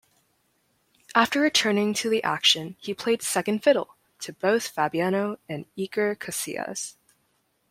After 1.13 1.39
returning 1.39 1.93
to 1.93 2.19
action 2.23 2.75
he 2.79 2.91
played 2.95 3.21
second-fiddle, 3.21 3.95
to 4.21 4.33
both 4.33 4.69
Fabiano 4.69 5.37
and 5.47 5.67
Iker 5.77 6.15
Casillas. 6.17 6.95